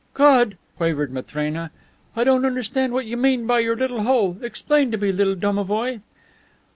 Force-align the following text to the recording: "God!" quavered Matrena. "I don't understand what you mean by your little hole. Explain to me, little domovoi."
"God!" 0.15 0.57
quavered 0.77 1.11
Matrena. 1.11 1.69
"I 2.15 2.23
don't 2.23 2.43
understand 2.43 2.91
what 2.91 3.05
you 3.05 3.17
mean 3.17 3.45
by 3.45 3.59
your 3.59 3.75
little 3.75 4.01
hole. 4.01 4.35
Explain 4.41 4.89
to 4.89 4.97
me, 4.97 5.11
little 5.11 5.35
domovoi." 5.35 5.99